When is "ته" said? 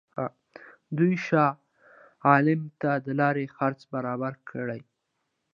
2.81-2.91